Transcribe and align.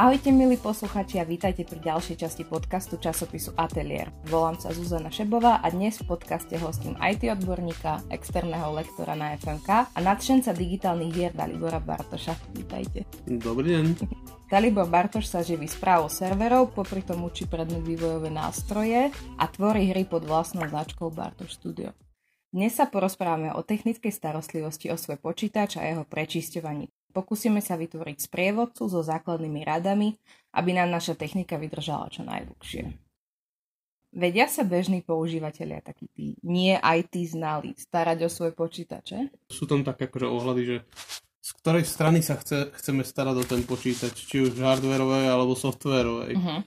Ahojte 0.00 0.32
milí 0.32 0.56
posluchači 0.56 1.20
a 1.20 1.28
vítajte 1.28 1.60
pri 1.68 1.76
ďalšej 1.76 2.24
časti 2.24 2.48
podcastu 2.48 2.96
časopisu 2.96 3.52
Atelier. 3.52 4.08
Volám 4.32 4.56
sa 4.56 4.72
Zuzana 4.72 5.12
Šebová 5.12 5.60
a 5.60 5.68
dnes 5.68 6.00
v 6.00 6.16
podcaste 6.16 6.56
hostím 6.56 6.96
IT 6.96 7.28
odborníka, 7.28 8.08
externého 8.08 8.72
lektora 8.72 9.12
na 9.12 9.36
FMK 9.36 9.92
a 9.92 9.98
nadšenca 10.00 10.56
digitálnych 10.56 11.12
hier 11.12 11.36
Dalibora 11.36 11.84
Bartoša. 11.84 12.32
Vítajte. 12.56 13.04
Dobrý 13.28 13.76
deň. 13.76 13.84
Dalibor 14.48 14.88
Bartoš 14.88 15.28
sa 15.28 15.44
živí 15.44 15.68
správou 15.68 16.08
serverov, 16.08 16.72
popri 16.72 17.04
tom 17.04 17.20
učí 17.28 17.44
predmet 17.44 17.84
vývojové 17.84 18.32
nástroje 18.32 19.12
a 19.36 19.44
tvorí 19.52 19.92
hry 19.92 20.08
pod 20.08 20.24
vlastnou 20.24 20.64
značkou 20.64 21.12
Bartoš 21.12 21.60
Studio. 21.60 21.92
Dnes 22.48 22.72
sa 22.72 22.88
porozprávame 22.88 23.52
o 23.52 23.60
technickej 23.60 24.16
starostlivosti 24.16 24.88
o 24.88 24.96
svoj 24.96 25.20
počítač 25.20 25.76
a 25.76 25.84
jeho 25.84 26.08
prečisťovaní. 26.08 26.88
Pokúsime 27.10 27.58
sa 27.58 27.74
vytvoriť 27.74 28.30
sprievodcu 28.30 28.86
so 28.86 29.02
základnými 29.02 29.66
radami, 29.66 30.14
aby 30.54 30.70
nám 30.72 30.88
naša 30.94 31.18
technika 31.18 31.58
vydržala 31.58 32.08
čo 32.08 32.22
najdlhšie. 32.22 32.94
Vedia 34.10 34.50
sa 34.50 34.66
bežní 34.66 35.06
používateľia, 35.06 35.86
takí 35.86 36.10
tí 36.10 36.34
nie 36.42 36.74
IT 36.74 37.14
znali, 37.30 37.78
starať 37.78 38.26
o 38.26 38.30
svoje 38.30 38.58
počítače? 38.58 39.30
Sú 39.46 39.70
tam 39.70 39.86
také 39.86 40.10
akože 40.10 40.26
ohľady, 40.26 40.62
že 40.66 40.76
z 41.38 41.50
ktorej 41.62 41.86
strany 41.86 42.18
sa 42.18 42.34
chce, 42.34 42.74
chceme 42.74 43.06
starať 43.06 43.36
o 43.38 43.44
ten 43.46 43.62
počítač, 43.62 44.14
či 44.14 44.42
už 44.42 44.58
hardwareovej 44.58 45.30
alebo 45.30 45.54
softwarovej. 45.54 46.34
Uh-huh. 46.34 46.60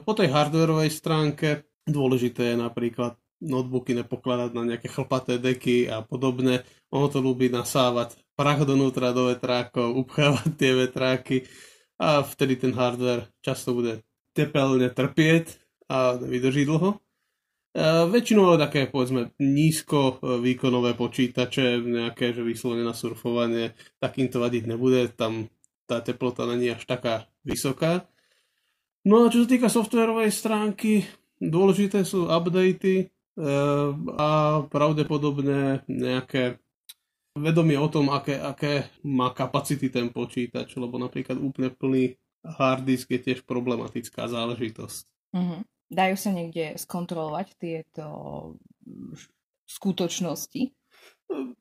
Po 0.00 0.12
tej 0.16 0.32
hardwareovej 0.32 0.90
stránke 0.90 1.68
dôležité 1.84 2.52
je 2.52 2.56
napríklad 2.64 3.20
notebooky 3.42 3.92
nepokladať 3.98 4.50
na 4.54 4.62
nejaké 4.62 4.86
chlpaté 4.86 5.42
deky 5.42 5.90
a 5.90 6.00
podobne. 6.00 6.62
Ono 6.94 7.10
to 7.10 7.18
ľúbi 7.18 7.50
nasávať 7.50 8.16
prach 8.34 8.64
donútra 8.64 9.12
do 9.12 9.28
vetrákov, 9.30 9.96
upchávať 10.06 10.48
tie 10.56 10.72
vetráky 10.72 11.36
a 12.00 12.24
vtedy 12.24 12.58
ten 12.58 12.72
hardware 12.72 13.30
často 13.44 13.76
bude 13.76 14.02
tepelne 14.32 14.88
trpieť 14.90 15.60
a 15.92 16.16
vydrží 16.16 16.64
dlho. 16.64 16.98
A 17.72 18.04
väčšinou 18.04 18.60
také, 18.60 18.84
povedzme, 18.84 19.32
nízko 19.40 20.20
výkonové 20.20 20.92
počítače, 20.92 21.80
nejaké, 21.80 22.36
že 22.36 22.44
vyslovene 22.44 22.84
na 22.84 22.92
surfovanie, 22.92 23.72
takým 23.96 24.28
to 24.28 24.44
vadiť 24.44 24.68
nebude, 24.68 25.08
tam 25.16 25.48
tá 25.88 26.04
teplota 26.04 26.44
není 26.44 26.68
až 26.68 26.84
taká 26.84 27.28
vysoká. 27.48 28.04
No 29.08 29.24
a 29.24 29.32
čo 29.32 29.44
sa 29.44 29.48
týka 29.48 29.72
softwarovej 29.72 30.28
stránky, 30.28 31.08
dôležité 31.40 32.04
sú 32.04 32.28
updaty, 32.28 33.08
Ehm, 33.32 34.12
a 34.20 34.60
pravdepodobne 34.68 35.88
nejaké 35.88 36.60
vedomie 37.36 37.80
o 37.80 37.88
tom, 37.88 38.12
aké, 38.12 38.36
aké 38.36 38.92
má 39.04 39.32
kapacity 39.32 39.88
ten 39.88 40.12
počítač, 40.12 40.76
lebo 40.76 41.00
napríklad 41.00 41.40
úplne 41.40 41.72
plný 41.72 42.16
hard 42.44 42.84
disk 42.84 43.08
je 43.14 43.20
tiež 43.22 43.46
problematická 43.46 44.28
záležitosť. 44.28 45.04
Mm-hmm. 45.32 45.60
Dajú 45.92 46.16
sa 46.16 46.30
niekde 46.32 46.76
skontrolovať 46.80 47.46
tieto 47.60 48.04
skutočnosti? 49.68 50.72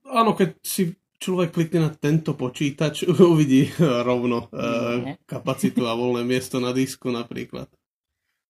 Áno, 0.08 0.32
keď 0.36 0.50
si 0.64 0.96
človek 1.22 1.54
klikne 1.54 1.88
na 1.88 1.92
tento 1.94 2.34
počítač, 2.34 3.06
uvidí 3.34 3.70
rovno 3.80 4.50
mm, 4.50 5.28
kapacitu 5.30 5.86
a 5.86 5.94
voľné 5.96 6.26
miesto 6.26 6.58
na 6.58 6.74
disku 6.74 7.14
napríklad. 7.14 7.70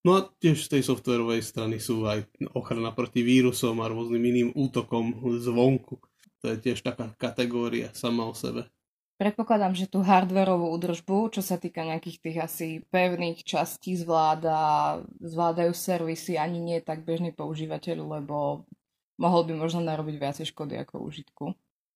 No 0.02 0.18
a 0.18 0.26
tiež 0.26 0.66
z 0.66 0.78
tej 0.78 0.82
softwarovej 0.82 1.46
strany 1.46 1.78
sú 1.78 2.10
aj 2.10 2.26
ochrana 2.58 2.90
proti 2.90 3.22
vírusom 3.22 3.86
a 3.86 3.90
rôznym 3.92 4.24
iným 4.34 4.50
útokom 4.58 5.38
zvonku. 5.38 6.02
To 6.42 6.54
je 6.54 6.58
tiež 6.58 6.82
taká 6.82 7.14
kategória 7.22 7.94
sama 7.94 8.26
o 8.26 8.34
sebe. 8.34 8.66
Predpokladám, 9.22 9.78
že 9.78 9.86
tú 9.86 10.02
hardwareovú 10.02 10.74
údržbu, 10.74 11.30
čo 11.38 11.46
sa 11.46 11.62
týka 11.62 11.86
nejakých 11.86 12.18
tých 12.18 12.38
asi 12.42 12.68
pevných 12.90 13.46
častí 13.46 13.94
zvláda, 13.94 14.98
zvládajú 15.22 15.78
servisy 15.78 16.42
ani 16.42 16.58
nie 16.58 16.82
tak 16.82 17.06
bežný 17.06 17.30
používateľ, 17.30 18.18
lebo 18.18 18.66
mohol 19.22 19.42
by 19.46 19.54
možno 19.54 19.86
narobiť 19.86 20.18
viacej 20.18 20.46
škody 20.50 20.82
ako 20.82 21.06
užitku. 21.06 21.46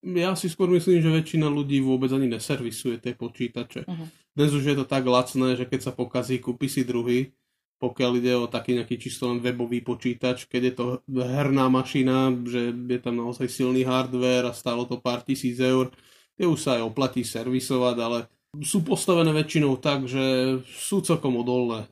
Ja 0.05 0.37
si 0.37 0.53
skôr 0.53 0.69
myslím, 0.69 1.01
že 1.01 1.09
väčšina 1.09 1.49
ľudí 1.49 1.81
vôbec 1.81 2.13
ani 2.13 2.29
neservisuje 2.29 3.01
tie 3.01 3.17
počítače. 3.17 3.89
Uh-huh. 3.89 4.07
Dnes 4.37 4.53
už 4.53 4.61
je 4.61 4.75
to 4.77 4.85
tak 4.85 5.01
lacné, 5.01 5.57
že 5.57 5.65
keď 5.65 5.89
sa 5.89 5.91
pokazí, 5.97 6.37
kúpi 6.37 6.69
si 6.69 6.85
druhý 6.85 7.33
pokiaľ 7.79 8.11
ide 8.17 8.33
o 8.39 8.47
taký 8.47 8.79
nejaký 8.79 8.95
čisto 8.95 9.27
len 9.27 9.43
webový 9.43 9.83
počítač, 9.83 10.47
keď 10.47 10.61
je 10.63 10.73
to 10.73 10.85
herná 11.11 11.67
mašina, 11.67 12.31
že 12.47 12.71
je 12.71 12.99
tam 13.03 13.19
naozaj 13.19 13.51
silný 13.51 13.83
hardware 13.83 14.47
a 14.49 14.57
stálo 14.57 14.87
to 14.87 14.97
pár 14.97 15.21
tisíc 15.27 15.59
eur, 15.59 15.91
tie 16.39 16.47
už 16.47 16.59
sa 16.59 16.79
aj 16.79 16.87
oplatí 16.87 17.27
servisovať, 17.27 17.95
ale 17.99 18.19
sú 18.63 18.87
postavené 18.87 19.35
väčšinou 19.35 19.75
tak, 19.83 20.07
že 20.07 20.57
sú 20.63 21.03
celkom 21.03 21.35
odolné. 21.35 21.91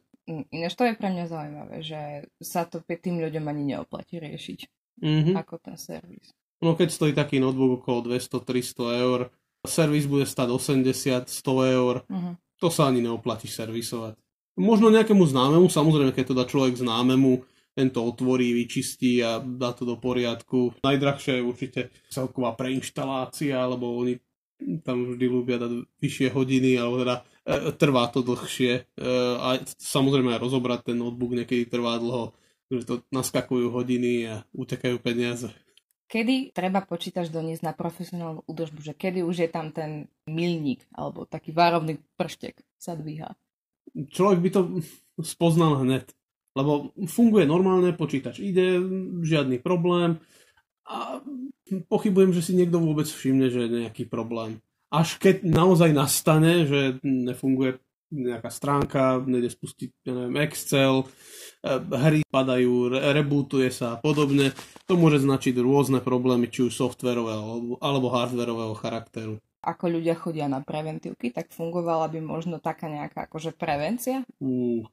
Ináč 0.55 0.79
to 0.79 0.87
je 0.87 0.95
pre 0.95 1.11
mňa 1.11 1.25
zaujímavé, 1.27 1.83
že 1.83 2.31
sa 2.39 2.63
to 2.63 2.79
tým 2.79 3.19
ľuďom 3.19 3.43
ani 3.43 3.75
neoplatí 3.75 4.23
riešiť 4.23 4.59
mm-hmm. 5.03 5.35
ako 5.35 5.55
ten 5.59 5.75
servis. 5.75 6.31
No 6.63 6.79
keď 6.79 6.89
stojí 6.95 7.11
taký 7.11 7.43
notebook 7.43 7.83
okolo 7.83 8.15
200-300 8.15 9.03
eur, 9.03 9.19
servis 9.67 10.07
bude 10.07 10.23
stať 10.23 10.47
80-100 10.47 11.27
eur, 11.75 11.95
mm-hmm. 12.07 12.33
to 12.63 12.67
sa 12.71 12.87
ani 12.87 13.03
neoplatí 13.03 13.51
servisovať. 13.51 14.15
Možno 14.53 14.93
nejakému 14.93 15.25
známemu, 15.25 15.65
samozrejme, 15.65 16.13
keď 16.13 16.25
to 16.29 16.37
dá 16.37 16.45
človek 16.45 16.77
známemu, 16.77 17.41
ten 17.73 17.89
to 17.89 18.05
otvorí, 18.05 18.53
vyčistí 18.53 19.17
a 19.25 19.41
dá 19.41 19.73
to 19.73 19.81
do 19.81 19.97
poriadku. 19.97 20.77
Najdrahšia 20.85 21.41
je 21.41 21.43
určite 21.43 21.81
celková 22.13 22.53
preinštalácia, 22.53 23.57
lebo 23.65 23.97
oni 23.97 24.21
tam 24.85 25.09
vždy 25.13 25.25
ľúbia 25.25 25.57
dať 25.57 25.89
vyššie 25.99 26.27
hodiny, 26.31 26.77
alebo 26.77 27.01
teda 27.01 27.15
e, 27.19 27.73
trvá 27.73 28.03
to 28.13 28.21
dlhšie. 28.21 28.73
E, 28.77 28.81
a 29.41 29.57
samozrejme 29.65 30.37
aj 30.37 30.43
rozobrať 30.45 30.93
ten 30.93 30.97
notebook 31.01 31.33
niekedy 31.33 31.65
trvá 31.65 31.97
dlho, 31.97 32.37
že 32.69 32.85
to 32.85 32.95
naskakujú 33.09 33.73
hodiny 33.73 34.29
a 34.29 34.45
utekajú 34.53 35.01
peniaze. 35.01 35.49
Kedy 36.05 36.53
treba 36.53 36.85
počítač 36.85 37.33
doniesť 37.33 37.65
na 37.65 37.73
profesionálnu 37.73 38.45
údržbu, 38.45 38.85
že 38.85 38.93
kedy 38.93 39.25
už 39.25 39.35
je 39.43 39.49
tam 39.49 39.73
ten 39.73 40.05
milník 40.29 40.85
alebo 40.93 41.25
taký 41.25 41.49
várovný 41.49 41.97
prštek 42.13 42.61
sa 42.77 42.93
dvíha? 42.93 43.33
Človek 43.93 44.39
by 44.41 44.49
to 44.49 44.61
spoznal 45.21 45.81
hneď. 45.81 46.09
Lebo 46.53 46.93
funguje 47.09 47.49
normálne, 47.49 47.97
počítač 47.97 48.37
ide, 48.37 48.77
žiadny 49.25 49.57
problém 49.57 50.21
a 50.85 51.17
pochybujem, 51.89 52.29
že 52.29 52.45
si 52.45 52.53
niekto 52.53 52.77
vôbec 52.77 53.09
všimne, 53.09 53.49
že 53.49 53.65
je 53.65 53.69
nejaký 53.87 54.05
problém. 54.05 54.61
Až 54.93 55.17
keď 55.17 55.41
naozaj 55.41 55.89
nastane, 55.89 56.69
že 56.69 57.01
nefunguje 57.01 57.81
nejaká 58.13 58.53
stránka, 58.53 59.17
nejde 59.25 59.49
spustiť 59.49 60.05
ja 60.05 60.13
neviem, 60.13 60.45
Excel, 60.45 61.01
e, 61.01 61.05
hry 61.73 62.21
padajú, 62.29 62.93
rebootuje 62.93 63.73
sa 63.73 63.97
a 63.97 63.99
podobne, 63.99 64.53
to 64.85 64.93
môže 64.93 65.25
značiť 65.25 65.57
rôzne 65.57 65.97
problémy, 65.97 66.45
či 66.45 66.69
už 66.69 66.77
softverového 66.77 67.81
alebo 67.81 68.13
hardverového 68.13 68.77
charakteru 68.77 69.41
ako 69.63 69.99
ľudia 69.99 70.19
chodia 70.19 70.51
na 70.51 70.59
preventívky, 70.59 71.31
tak 71.31 71.55
fungovala 71.55 72.11
by 72.11 72.19
možno 72.19 72.59
taká 72.59 72.91
nejaká 72.91 73.31
akože 73.31 73.55
prevencia? 73.55 74.27
Uh, 74.43 74.83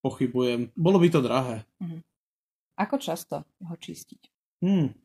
pochybujem. 0.00 0.72
Bolo 0.72 0.96
by 0.96 1.08
to 1.12 1.20
drahé. 1.20 1.68
Uh-huh. 1.76 2.00
Ako 2.80 2.96
často 2.96 3.44
ho 3.44 3.74
čistiť? 3.76 4.22
Hmm. 4.64 4.96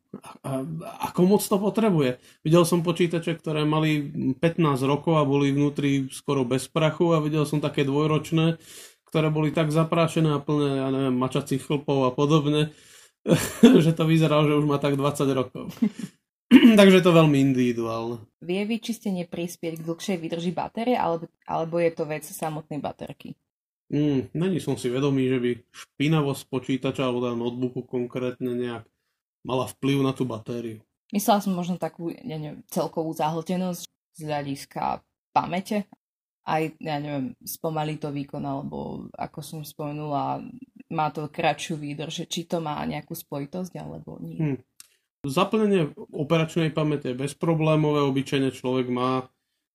A, 0.48 0.64
ako 1.12 1.28
moc 1.28 1.44
to 1.44 1.60
potrebuje? 1.60 2.24
Videl 2.40 2.64
som 2.64 2.80
počítače, 2.80 3.36
ktoré 3.36 3.68
mali 3.68 4.08
15 4.40 4.80
rokov 4.88 5.20
a 5.20 5.28
boli 5.28 5.52
vnútri 5.52 6.08
skoro 6.08 6.48
bez 6.48 6.72
prachu 6.72 7.12
a 7.12 7.20
videl 7.20 7.44
som 7.44 7.60
také 7.60 7.84
dvojročné, 7.84 8.56
ktoré 9.12 9.28
boli 9.28 9.52
tak 9.52 9.76
zaprášené 9.76 10.32
a 10.32 10.40
plné, 10.40 10.80
ja 10.80 10.88
neviem, 10.88 11.16
mačacích 11.20 11.60
chlpov 11.60 12.08
a 12.08 12.12
podobne, 12.16 12.72
že 13.84 13.92
to 13.92 14.08
vyzeralo, 14.08 14.48
že 14.48 14.56
už 14.56 14.66
má 14.68 14.80
tak 14.80 14.96
20 14.96 15.28
rokov. 15.36 15.68
Takže 16.80 17.02
je 17.02 17.06
to 17.06 17.14
veľmi 17.14 17.38
individuálne. 17.52 18.24
Vie 18.42 18.62
vyčistenie 18.64 19.28
prispieť 19.28 19.82
k 19.82 19.86
dlhšej 19.86 20.18
vydrži 20.22 20.52
batérie, 20.56 20.96
alebo, 20.96 21.28
alebo 21.46 21.76
je 21.82 21.92
to 21.92 22.04
vec 22.08 22.24
samotnej 22.24 22.80
baterky? 22.80 23.36
Mm, 23.94 24.34
není 24.34 24.58
som 24.58 24.74
si 24.74 24.90
vedomý, 24.90 25.30
že 25.30 25.38
by 25.38 25.52
špinavosť 25.70 26.50
počítača 26.50 27.06
alebo 27.06 27.22
teda 27.22 27.38
notebooku 27.38 27.86
konkrétne 27.86 28.58
nejak 28.58 28.84
mala 29.46 29.70
vplyv 29.70 30.02
na 30.02 30.10
tú 30.10 30.26
batériu. 30.26 30.82
Myslela 31.14 31.38
som 31.38 31.54
možno 31.54 31.78
takú 31.78 32.10
ja 32.10 32.26
neviem, 32.26 32.66
celkovú 32.66 33.14
zahltenosť 33.14 33.86
z 34.18 34.20
hľadiska 34.26 35.06
pamäte. 35.30 35.86
Aj, 36.46 36.62
ja 36.78 36.98
neviem, 37.02 37.34
spomalí 37.42 37.98
to 37.98 38.14
výkon, 38.14 38.42
alebo 38.46 39.10
ako 39.18 39.40
som 39.42 39.62
spomenula, 39.66 40.46
má 40.94 41.10
to 41.10 41.26
kratšiu 41.30 41.78
výdrž. 41.78 42.30
Či 42.30 42.46
to 42.46 42.62
má 42.62 42.78
nejakú 42.86 43.18
spojitosť, 43.18 43.74
alebo 43.82 44.22
nie? 44.22 44.38
Hmm. 44.38 44.58
Zaplnenie 45.26 45.92
operačnej 46.14 46.70
pamäte 46.70 47.12
je 47.12 47.20
bezproblémové, 47.20 48.06
obyčajne 48.06 48.54
človek 48.54 48.88
má 48.94 49.26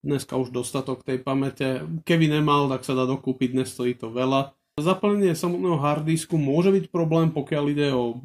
dneska 0.00 0.38
už 0.38 0.55
dostatok 0.55 1.05
tej 1.05 1.20
pamäte. 1.20 1.85
Keby 2.06 2.31
nemal, 2.31 2.70
tak 2.73 2.87
sa 2.87 2.97
dá 2.97 3.05
dokúpiť, 3.05 3.52
dnes 3.52 3.69
stojí 3.69 3.99
to 3.99 4.08
veľa. 4.08 4.55
Zaplnenie 4.81 5.37
samotného 5.37 5.76
harddisku 5.76 6.41
môže 6.41 6.73
byť 6.73 6.88
problém, 6.88 7.29
pokiaľ 7.35 7.64
ide 7.69 7.88
o 7.93 8.17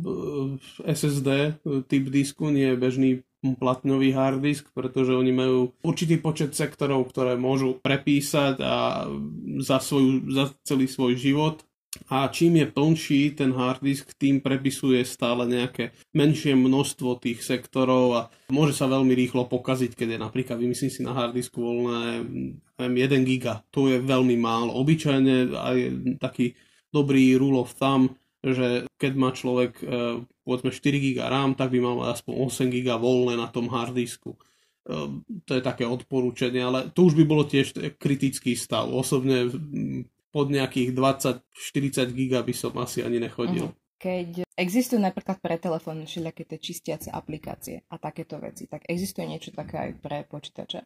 SSD 0.88 1.60
typ 1.92 2.04
disku, 2.08 2.48
nie 2.48 2.72
je 2.72 2.80
bežný 2.80 3.12
platňový 3.60 4.16
harddisk, 4.16 4.72
pretože 4.72 5.14
oni 5.14 5.36
majú 5.36 5.76
určitý 5.84 6.18
počet 6.18 6.56
sektorov, 6.56 7.12
ktoré 7.12 7.36
môžu 7.36 7.78
prepísať 7.78 8.58
a 8.64 9.06
za, 9.62 9.78
svoju, 9.84 10.32
za 10.32 10.46
celý 10.64 10.88
svoj 10.88 11.20
život 11.20 11.62
a 12.12 12.28
čím 12.28 12.62
je 12.62 12.68
plnší 12.70 13.22
ten 13.40 13.56
harddisk, 13.56 14.14
tým 14.20 14.44
prepisuje 14.44 15.02
stále 15.08 15.48
nejaké 15.48 15.96
menšie 16.12 16.54
množstvo 16.54 17.18
tých 17.24 17.42
sektorov 17.42 18.06
a 18.14 18.22
môže 18.52 18.76
sa 18.76 18.86
veľmi 18.86 19.16
rýchlo 19.16 19.48
pokaziť, 19.48 19.96
keď 19.96 20.18
je 20.18 20.20
napríklad, 20.20 20.58
vymyslím 20.60 20.92
si 20.92 21.02
na 21.02 21.16
harddisku 21.16 21.58
voľné 21.58 22.26
1 22.78 23.30
giga. 23.30 23.64
To 23.72 23.88
je 23.88 24.04
veľmi 24.04 24.36
málo. 24.36 24.76
Obyčajne 24.76 25.56
aj 25.56 25.78
taký 26.20 26.54
dobrý 26.92 27.40
rule 27.40 27.64
of 27.64 27.72
thumb, 27.76 28.14
že 28.46 28.86
keď 29.02 29.14
má 29.18 29.34
človek 29.34 29.74
e, 29.82 29.86
povedzme 30.46 30.70
4 30.70 31.02
giga 31.02 31.32
RAM, 31.32 31.58
tak 31.58 31.74
by 31.74 31.80
mal 31.82 32.14
aspoň 32.14 32.34
8 32.46 32.70
giga 32.70 33.02
voľné 33.02 33.42
na 33.42 33.50
tom 33.50 33.72
harddisku. 33.74 34.38
E, 34.38 34.40
to 35.44 35.52
je 35.58 35.62
také 35.66 35.90
odporúčanie, 35.90 36.62
ale 36.62 36.94
to 36.94 37.10
už 37.10 37.18
by 37.18 37.26
bolo 37.26 37.50
tiež 37.50 37.74
kritický 37.98 38.54
stav. 38.54 38.86
Osobne 38.94 39.50
pod 40.36 40.52
nejakých 40.52 40.92
20-40 40.92 42.12
giga 42.12 42.44
by 42.44 42.52
som 42.52 42.76
asi 42.84 43.00
ani 43.00 43.24
nechodil. 43.24 43.72
Uh-huh. 43.72 43.80
Keď 43.96 44.44
existujú 44.60 45.00
napríklad 45.00 45.40
pre 45.40 45.56
telefón 45.56 46.04
všelijaké 46.04 46.44
tie 46.44 46.60
čistiace 46.60 47.08
aplikácie 47.08 47.88
a 47.88 47.96
takéto 47.96 48.36
veci, 48.44 48.68
tak 48.68 48.84
existuje 48.92 49.24
niečo 49.24 49.56
také 49.56 49.80
aj 49.80 49.92
pre 50.04 50.28
počítače? 50.28 50.84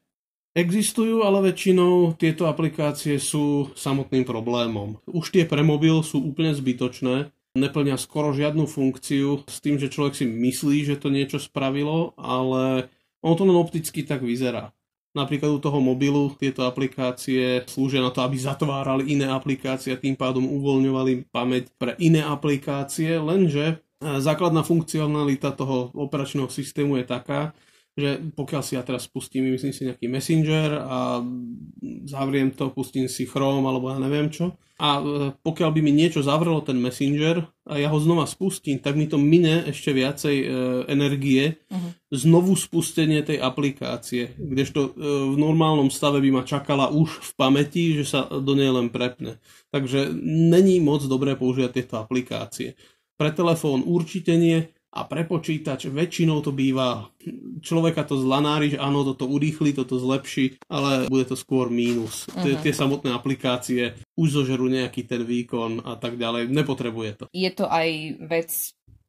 Existujú, 0.53 1.25
ale 1.25 1.49
väčšinou 1.49 2.13
tieto 2.13 2.45
aplikácie 2.45 3.17
sú 3.17 3.73
samotným 3.73 4.25
problémom. 4.29 5.01
Už 5.09 5.33
tie 5.33 5.49
pre 5.49 5.65
mobil 5.65 5.97
sú 6.05 6.21
úplne 6.21 6.53
zbytočné, 6.53 7.33
neplnia 7.57 7.97
skoro 7.97 8.33
žiadnu 8.33 8.69
funkciu 8.69 9.45
s 9.49 9.57
tým, 9.61 9.81
že 9.81 9.89
človek 9.89 10.13
si 10.13 10.25
myslí, 10.29 10.85
že 10.85 10.95
to 11.01 11.09
niečo 11.09 11.41
spravilo, 11.41 12.13
ale 12.17 12.93
ono 13.25 13.33
to 13.33 13.43
len 13.45 13.57
opticky 13.57 14.05
tak 14.05 14.21
vyzerá. 14.21 14.73
Napríklad 15.09 15.57
u 15.57 15.59
toho 15.59 15.81
mobilu 15.81 16.37
tieto 16.37 16.61
aplikácie 16.69 17.65
slúžia 17.65 17.97
na 17.97 18.13
to, 18.13 18.21
aby 18.21 18.37
zatvárali 18.37 19.09
iné 19.09 19.25
aplikácie 19.25 19.89
a 19.89 19.97
tým 19.97 20.13
pádom 20.13 20.45
uvoľňovali 20.45 21.33
pamäť 21.33 21.73
pre 21.81 21.97
iné 21.97 22.21
aplikácie, 22.21 23.17
lenže 23.17 23.65
e, 23.73 23.75
základná 24.21 24.61
funkcionalita 24.61 25.57
toho 25.57 25.89
operačného 25.97 26.45
systému 26.53 27.01
je 27.01 27.05
taká, 27.09 27.57
že 27.99 28.11
pokiaľ 28.33 28.61
si 28.63 28.79
ja 28.79 28.81
teraz 28.81 29.05
spustím, 29.05 29.51
myslím 29.51 29.75
si 29.75 29.83
nejaký 29.83 30.07
Messenger 30.07 30.69
a 30.79 31.19
zavriem 32.07 32.55
to, 32.55 32.71
pustím 32.71 33.11
si 33.11 33.27
Chrome 33.27 33.67
alebo 33.67 33.91
ja 33.91 33.99
neviem 33.99 34.31
čo, 34.31 34.55
a 34.79 34.89
e, 34.95 35.03
pokiaľ 35.35 35.69
by 35.75 35.81
mi 35.83 35.91
niečo 35.91 36.23
zavrelo 36.23 36.63
ten 36.63 36.79
Messenger 36.79 37.43
a 37.67 37.75
ja 37.75 37.91
ho 37.91 37.99
znova 37.99 38.23
spustím, 38.23 38.79
tak 38.79 38.95
mi 38.95 39.11
to 39.11 39.19
mine 39.19 39.67
ešte 39.67 39.91
viacej 39.91 40.35
e, 40.39 40.45
energie, 40.87 41.59
uh-huh. 41.67 41.91
znovu 42.15 42.55
spustenie 42.55 43.19
tej 43.27 43.43
aplikácie, 43.43 44.39
kdežto 44.39 44.79
e, 44.79 44.89
v 45.03 45.35
normálnom 45.35 45.91
stave 45.91 46.23
by 46.23 46.31
ma 46.31 46.43
čakala 46.47 46.87
už 46.95 47.11
v 47.11 47.31
pamäti, 47.35 47.83
že 47.99 48.07
sa 48.07 48.19
do 48.31 48.55
nej 48.55 48.71
len 48.71 48.87
prepne. 48.87 49.43
Takže 49.75 50.15
není 50.23 50.79
moc 50.79 51.03
dobré 51.03 51.35
používať 51.35 51.71
tieto 51.75 51.99
aplikácie. 51.99 52.79
Pre 53.19 53.35
telefón 53.35 53.83
určite 53.83 54.39
nie, 54.39 54.71
a 54.89 55.05
pre 55.05 55.21
počítač 55.21 55.85
väčšinou 55.85 56.41
to 56.41 56.49
býva, 56.49 57.13
človeka 57.61 58.01
to 58.09 58.17
zlanári, 58.17 58.73
že 58.73 58.81
áno, 58.81 59.05
toto 59.05 59.29
urýchli, 59.29 59.77
toto 59.77 60.01
zlepší, 60.01 60.57
ale 60.65 61.05
bude 61.05 61.29
to 61.29 61.37
skôr 61.37 61.69
mínus. 61.69 62.25
Uh-huh. 62.25 62.57
Tie 62.57 62.73
samotné 62.73 63.13
aplikácie 63.13 63.93
už 64.17 64.41
zožerú 64.41 64.65
nejaký 64.65 65.05
ten 65.05 65.21
výkon 65.21 65.85
a 65.85 65.93
tak 65.93 66.17
ďalej, 66.17 66.49
nepotrebuje 66.49 67.11
to. 67.21 67.25
Je 67.29 67.51
to 67.53 67.69
aj 67.69 67.89
vec 68.17 68.49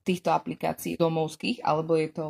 týchto 0.05 0.29
aplikácií 0.33 1.01
domovských, 1.01 1.65
alebo 1.65 1.97
je 1.97 2.09
to, 2.13 2.25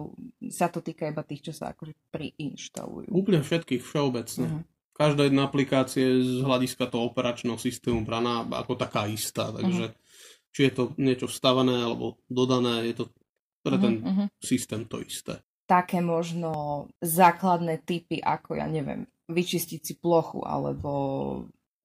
sa 0.47 0.71
to 0.71 0.79
týka 0.79 1.11
iba 1.11 1.27
tých, 1.27 1.51
čo 1.51 1.53
sa 1.55 1.75
akože 1.75 1.95
priinštalujú? 2.15 3.11
Úplne 3.11 3.43
všetkých 3.43 3.83
všeobecne. 3.83 4.47
Uh-huh. 4.47 4.63
Každá 4.95 5.27
jedna 5.27 5.51
aplikácia 5.51 6.07
z 6.23 6.45
hľadiska 6.47 6.87
toho 6.87 7.11
operačného 7.11 7.59
systému 7.59 8.07
braná 8.07 8.47
ako 8.47 8.79
taká 8.79 9.11
istá, 9.11 9.51
takže 9.51 9.91
uh-huh. 9.91 10.53
či 10.55 10.71
je 10.71 10.73
to 10.77 10.83
niečo 11.03 11.27
vstavané 11.27 11.83
alebo 11.83 12.21
dodané, 12.31 12.87
je 12.95 13.03
to 13.03 13.05
pre 13.61 13.77
ten 13.77 13.95
uh-huh. 14.01 14.27
systém 14.41 14.85
to 14.89 15.01
isté. 15.05 15.41
Také 15.69 16.03
možno 16.03 16.85
základné 16.99 17.87
typy, 17.87 18.19
ako 18.19 18.59
ja 18.59 18.67
neviem, 18.67 19.07
vyčistiť 19.31 19.81
si 19.81 19.95
plochu, 19.95 20.43
alebo 20.43 20.91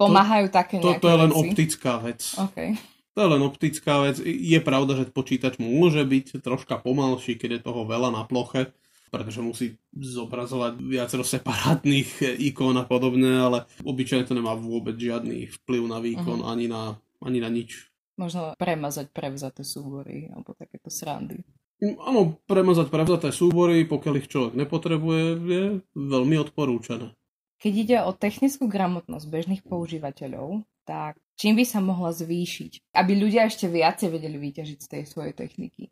pomáhajú 0.02 0.50
to, 0.50 0.54
také 0.56 0.76
To, 0.82 0.98
je 0.98 1.22
len 1.22 1.32
veci? 1.32 1.40
optická 1.46 1.94
vec. 2.02 2.22
Okay. 2.34 2.74
To 3.16 3.20
je 3.24 3.30
len 3.32 3.42
optická 3.46 3.94
vec. 4.04 4.20
Je 4.26 4.60
pravda, 4.60 5.00
že 5.00 5.14
počítač 5.14 5.62
môže 5.62 6.04
byť 6.04 6.44
troška 6.44 6.82
pomalší, 6.82 7.40
keď 7.40 7.50
je 7.62 7.66
toho 7.70 7.88
veľa 7.88 8.12
na 8.12 8.28
ploche, 8.28 8.76
pretože 9.08 9.40
musí 9.40 9.80
zobrazovať 9.96 10.82
viacero 10.82 11.24
separátnych 11.24 12.42
ikón 12.42 12.76
a 12.76 12.84
podobne, 12.84 13.32
ale 13.40 13.70
obyčajne 13.86 14.28
to 14.28 14.36
nemá 14.36 14.58
vôbec 14.58 15.00
žiadny 15.00 15.48
vplyv 15.64 15.84
na 15.88 16.04
výkon 16.04 16.44
uh-huh. 16.44 16.52
ani, 16.52 16.68
na, 16.68 17.00
ani 17.24 17.40
na 17.40 17.48
nič. 17.48 17.88
Možno 18.20 18.52
premazať 18.60 19.12
prevzaté 19.16 19.64
súbory 19.64 20.28
alebo 20.32 20.52
takéto 20.52 20.92
srandy. 20.92 21.40
Áno, 21.84 22.40
premazať 22.48 22.88
prevzaté 22.88 23.30
súbory, 23.36 23.84
pokiaľ 23.84 24.14
ich 24.24 24.32
človek 24.32 24.56
nepotrebuje, 24.56 25.24
je 25.44 25.64
veľmi 25.92 26.36
odporúčané. 26.40 27.12
Keď 27.60 27.74
ide 27.76 27.98
o 28.04 28.16
technickú 28.16 28.72
gramotnosť 28.72 29.26
bežných 29.28 29.64
používateľov, 29.68 30.64
tak 30.88 31.20
čím 31.36 31.60
by 31.60 31.66
sa 31.68 31.84
mohla 31.84 32.16
zvýšiť, 32.16 32.96
aby 32.96 33.12
ľudia 33.20 33.50
ešte 33.50 33.68
viacej 33.68 34.08
vedeli 34.08 34.38
vyťažiť 34.40 34.80
z 34.80 34.88
tej 34.88 35.04
svojej 35.04 35.34
techniky? 35.36 35.92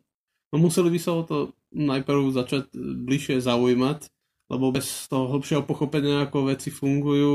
No 0.54 0.62
museli 0.62 0.88
by 0.88 1.00
sa 1.02 1.18
o 1.18 1.22
to 1.26 1.36
najprv 1.74 2.30
začať 2.30 2.70
bližšie 2.78 3.42
zaujímať, 3.42 4.06
lebo 4.48 4.70
bez 4.70 5.10
toho 5.10 5.26
hĺbšieho 5.34 5.66
pochopenia, 5.66 6.24
ako 6.24 6.52
veci 6.52 6.70
fungujú, 6.70 7.34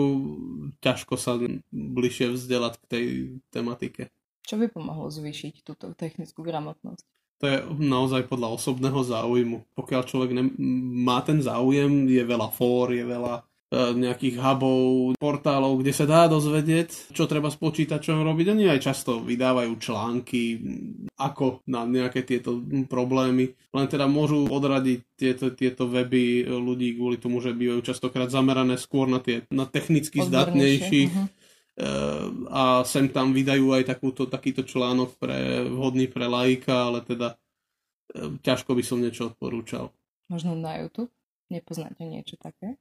ťažko 0.80 1.14
sa 1.20 1.36
bližšie 1.70 2.34
vzdelať 2.34 2.74
k 2.80 2.86
tej 2.88 3.06
tematike. 3.52 4.08
Čo 4.48 4.56
by 4.58 4.72
pomohlo 4.72 5.12
zvýšiť 5.12 5.68
túto 5.68 5.92
technickú 5.94 6.42
gramotnosť? 6.42 7.06
To 7.40 7.46
je 7.48 7.58
naozaj 7.80 8.28
podľa 8.28 8.60
osobného 8.60 9.00
záujmu. 9.00 9.58
Pokiaľ 9.72 10.02
človek 10.04 10.32
ne- 10.36 10.56
má 11.08 11.24
ten 11.24 11.40
záujem, 11.40 12.04
je 12.12 12.20
veľa 12.20 12.52
fór, 12.52 12.92
je 12.92 13.08
veľa 13.08 13.36
e, 13.40 13.42
nejakých 13.96 14.36
hubov, 14.44 15.16
portálov, 15.16 15.80
kde 15.80 15.96
sa 15.96 16.04
dá 16.04 16.28
dozvedieť, 16.28 17.16
čo 17.16 17.32
treba 17.32 17.48
s 17.48 17.56
počítačom 17.56 18.20
robiť. 18.28 18.46
Oni 18.52 18.68
aj 18.68 18.84
často 18.84 19.24
vydávajú 19.24 19.72
články, 19.80 20.60
ako 21.16 21.64
na 21.72 21.88
nejaké 21.88 22.28
tieto 22.28 22.60
problémy. 22.92 23.56
Len 23.72 23.88
teda 23.88 24.12
môžu 24.12 24.44
odradiť 24.52 25.00
tieto, 25.16 25.56
tieto 25.56 25.88
weby 25.88 26.44
ľudí 26.44 27.00
kvôli 27.00 27.24
tomu, 27.24 27.40
že 27.40 27.56
bývajú 27.56 27.88
častokrát 27.88 28.28
zamerané 28.28 28.76
skôr 28.76 29.08
na 29.08 29.24
tie 29.24 29.48
na 29.48 29.64
technicky 29.64 30.20
zdatnejší. 30.28 31.02
Uh-huh 31.08 31.39
a 32.52 32.84
sem 32.84 33.08
tam 33.08 33.32
vydajú 33.32 33.72
aj 33.72 33.84
takúto, 33.88 34.28
takýto 34.28 34.68
článok 34.68 35.16
pre, 35.16 35.64
vhodný 35.64 36.12
pre 36.12 36.28
laika, 36.28 36.92
ale 36.92 37.00
teda 37.08 37.40
e, 38.12 38.36
ťažko 38.44 38.76
by 38.76 38.84
som 38.84 39.00
niečo 39.00 39.32
odporúčal. 39.32 39.96
Možno 40.28 40.60
na 40.60 40.76
YouTube? 40.84 41.08
Nepoznáte 41.48 42.04
niečo 42.04 42.36
také? 42.36 42.76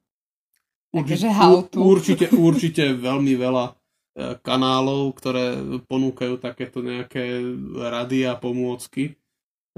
Určite, 0.90 1.30
také, 1.30 1.78
určite, 1.94 2.26
určite 2.34 2.84
veľmi 2.98 3.38
veľa 3.38 3.64
e, 3.70 3.74
kanálov, 4.42 5.14
ktoré 5.14 5.62
ponúkajú 5.86 6.42
takéto 6.42 6.82
nejaké 6.82 7.38
rady 7.78 8.26
a 8.26 8.34
pomôcky. 8.34 9.14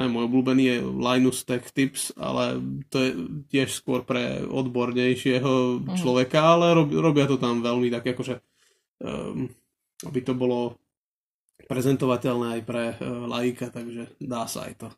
Môj 0.00 0.32
obľúbený 0.32 0.62
je 0.64 0.76
Linus 0.80 1.44
Tech 1.44 1.68
Tips, 1.76 2.16
ale 2.16 2.56
to 2.88 2.96
je 3.04 3.10
tiež 3.52 3.68
skôr 3.68 4.00
pre 4.00 4.40
odbornejšieho 4.48 5.84
mhm. 5.84 6.00
človeka, 6.00 6.40
ale 6.56 6.72
robia 6.88 7.28
to 7.28 7.36
tam 7.36 7.60
veľmi 7.60 7.92
tak 7.92 8.16
akože 8.16 8.49
aby 10.04 10.20
to 10.24 10.32
bolo 10.36 10.76
prezentovateľné 11.68 12.60
aj 12.60 12.62
pre 12.64 12.84
uh, 12.96 13.28
laika, 13.28 13.68
takže 13.68 14.16
dá 14.24 14.48
sa 14.48 14.68
aj 14.68 14.86
to. 14.86 14.88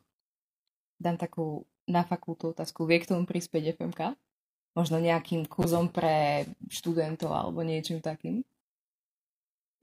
Dám 0.99 1.19
takú 1.19 1.67
na 1.89 2.07
fakultu 2.07 2.55
otázku. 2.55 2.87
Vie 2.87 3.03
k 3.03 3.11
tomu 3.11 3.27
prispieť 3.27 3.75
FMK? 3.75 4.15
Možno 4.73 4.97
nejakým 4.97 5.45
kurzom 5.45 5.91
pre 5.91 6.47
študentov 6.71 7.29
alebo 7.29 7.61
niečím 7.61 7.99
takým? 7.99 8.41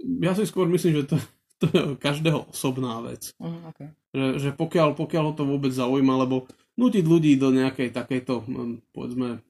Ja 0.00 0.32
si 0.32 0.48
skôr 0.48 0.64
myslím, 0.72 1.04
že 1.04 1.14
to, 1.14 1.16
to 1.60 1.66
je 1.68 1.82
každého 2.00 2.48
osobná 2.48 3.04
vec. 3.04 3.36
Uh, 3.36 3.60
okay. 3.68 3.92
že, 4.16 4.48
že 4.48 4.50
pokiaľ, 4.56 4.96
pokiaľ 4.96 5.24
ho 5.30 5.34
to 5.36 5.44
vôbec 5.44 5.70
zaujíma, 5.70 6.24
lebo 6.24 6.48
nutiť 6.80 7.04
ľudí 7.04 7.36
do 7.36 7.52
nejakej 7.52 7.92
takejto, 7.92 8.48
povedzme, 8.96 9.44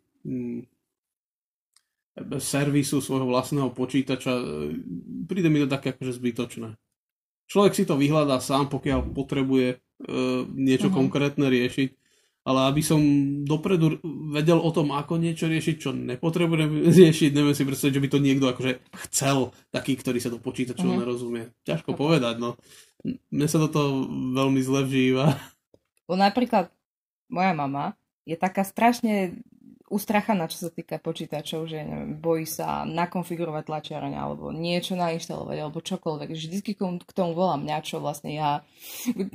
servisu 2.43 2.99
svojho 2.99 3.27
vlastného 3.29 3.71
počítača, 3.71 4.33
e, 4.35 4.43
príde 5.31 5.49
mi 5.49 5.63
to 5.63 5.69
také 5.71 5.95
akože 5.95 6.19
zbytočné. 6.19 6.75
Človek 7.51 7.73
si 7.75 7.85
to 7.87 7.99
vyhľadá 7.99 8.39
sám, 8.39 8.71
pokiaľ 8.71 9.11
potrebuje 9.15 9.69
e, 9.75 9.77
niečo 10.55 10.91
uh-huh. 10.91 10.99
konkrétne 11.03 11.47
riešiť 11.51 12.01
ale 12.41 12.73
aby 12.73 12.81
som 12.81 13.01
dopredu 13.45 14.01
vedel 14.33 14.57
o 14.57 14.71
tom, 14.73 14.97
ako 14.97 15.21
niečo 15.21 15.45
riešiť, 15.45 15.77
čo 15.77 15.91
nepotrebujem 15.93 16.89
riešiť, 17.01 17.31
neviem 17.37 17.53
si 17.53 17.69
predstaviť, 17.69 17.95
že 17.95 18.03
by 18.03 18.09
to 18.09 18.19
niekto 18.19 18.47
akože 18.49 18.73
chcel, 19.09 19.53
taký, 19.69 20.01
ktorý 20.01 20.19
sa 20.19 20.33
do 20.33 20.41
počítačov 20.41 20.89
mm-hmm. 20.89 21.01
nerozumie. 21.05 21.45
Ťažko 21.69 21.93
povedať, 21.93 22.41
no. 22.41 22.57
Mne 23.05 23.47
sa 23.49 23.61
toto 23.61 24.09
veľmi 24.37 24.61
zle 24.61 24.85
vžíva. 24.85 25.37
Bo 26.05 26.17
napríklad 26.17 26.73
moja 27.33 27.53
mama 27.53 27.97
je 28.25 28.37
taká 28.37 28.65
strašne 28.65 29.41
ustrachaná, 29.91 30.47
čo 30.47 30.67
sa 30.67 30.71
týka 30.71 31.03
počítačov, 31.03 31.67
že 31.67 31.83
neviem, 31.83 32.15
bojí 32.23 32.47
sa 32.47 32.87
nakonfigurovať 32.87 33.67
tlačiareň 33.67 34.15
alebo 34.15 34.55
niečo 34.55 34.95
nainštalovať 34.95 35.57
alebo 35.59 35.83
čokoľvek. 35.83 36.31
Vždycky 36.31 36.79
k 36.79 37.13
tomu 37.13 37.35
volám 37.35 37.67
mňa, 37.67 37.83
čo 37.83 37.99
vlastne 37.99 38.31
ja 38.31 38.63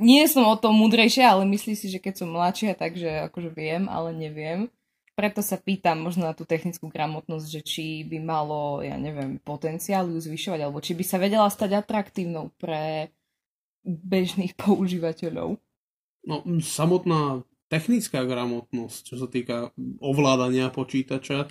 nie 0.00 0.24
som 0.24 0.48
o 0.48 0.56
tom 0.56 0.80
múdrejšia, 0.80 1.28
ale 1.28 1.44
myslí 1.44 1.76
si, 1.76 1.92
že 1.92 2.00
keď 2.00 2.24
som 2.24 2.32
mladšia, 2.32 2.72
takže 2.72 3.28
akože 3.28 3.52
viem, 3.52 3.86
ale 3.92 4.16
neviem. 4.16 4.72
Preto 5.12 5.44
sa 5.44 5.60
pýtam 5.60 6.00
možno 6.00 6.28
na 6.28 6.36
tú 6.36 6.48
technickú 6.48 6.88
gramotnosť, 6.88 7.46
že 7.48 7.60
či 7.64 7.84
by 8.04 8.20
malo, 8.20 8.80
ja 8.80 8.96
neviem, 8.96 9.40
potenciál 9.40 10.08
ju 10.08 10.20
zvyšovať, 10.20 10.60
alebo 10.60 10.80
či 10.80 10.96
by 10.96 11.04
sa 11.04 11.16
vedela 11.20 11.48
stať 11.52 11.84
atraktívnou 11.84 12.52
pre 12.56 13.12
bežných 13.84 14.56
používateľov. 14.60 15.60
No, 16.26 16.42
samotná 16.58 17.46
technická 17.66 18.22
gramotnosť, 18.22 19.00
čo 19.12 19.16
sa 19.18 19.28
týka 19.30 19.74
ovládania 20.00 20.70
počítača, 20.70 21.46
e, 21.46 21.48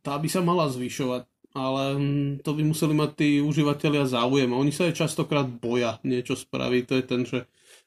tá 0.00 0.16
by 0.16 0.28
sa 0.28 0.40
mala 0.40 0.68
zvyšovať, 0.68 1.28
ale 1.56 1.82
hm, 1.96 2.30
to 2.44 2.50
by 2.52 2.62
museli 2.64 2.94
mať 2.94 3.10
tí 3.16 3.28
užívateľia 3.40 4.04
záujem. 4.08 4.50
Oni 4.52 4.72
sa 4.72 4.88
aj 4.88 5.00
častokrát 5.00 5.48
boja 5.48 5.96
niečo 6.04 6.36
spraviť. 6.36 6.82
To 6.88 6.94
je 6.96 7.04
ten, 7.04 7.22
že 7.24 7.38